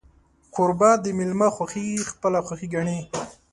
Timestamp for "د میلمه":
1.03-1.47